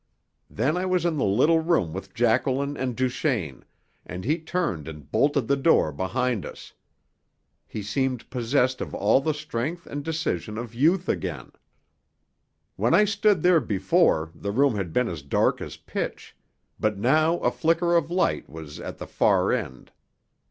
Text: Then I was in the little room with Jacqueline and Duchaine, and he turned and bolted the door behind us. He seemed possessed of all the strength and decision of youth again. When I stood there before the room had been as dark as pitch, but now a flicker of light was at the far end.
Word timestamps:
Then 0.49 0.77
I 0.77 0.87
was 0.87 1.05
in 1.05 1.17
the 1.17 1.23
little 1.25 1.59
room 1.59 1.93
with 1.93 2.15
Jacqueline 2.15 2.75
and 2.75 2.95
Duchaine, 2.95 3.63
and 4.03 4.25
he 4.25 4.39
turned 4.39 4.87
and 4.87 5.11
bolted 5.11 5.47
the 5.47 5.55
door 5.55 5.91
behind 5.91 6.43
us. 6.43 6.73
He 7.67 7.83
seemed 7.83 8.27
possessed 8.31 8.81
of 8.81 8.95
all 8.95 9.21
the 9.21 9.35
strength 9.35 9.85
and 9.85 10.03
decision 10.03 10.57
of 10.57 10.73
youth 10.73 11.07
again. 11.07 11.51
When 12.77 12.95
I 12.95 13.05
stood 13.05 13.43
there 13.43 13.59
before 13.61 14.31
the 14.33 14.49
room 14.51 14.73
had 14.73 14.91
been 14.91 15.07
as 15.07 15.21
dark 15.21 15.61
as 15.61 15.77
pitch, 15.77 16.35
but 16.79 16.97
now 16.97 17.37
a 17.37 17.51
flicker 17.51 17.95
of 17.95 18.09
light 18.09 18.49
was 18.49 18.79
at 18.79 18.97
the 18.97 19.05
far 19.05 19.53
end. 19.53 19.91